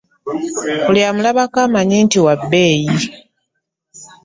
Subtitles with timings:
[0.85, 2.95] Buli amulabako amanya nti wa bbeeyi.